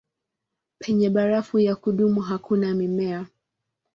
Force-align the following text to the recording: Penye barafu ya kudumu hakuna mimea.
Penye 0.79 1.09
barafu 1.09 1.59
ya 1.59 1.75
kudumu 1.75 2.21
hakuna 2.21 2.73
mimea. 2.75 3.27